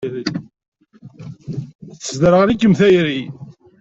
[1.99, 3.21] Tesderɣel-ikem tayri.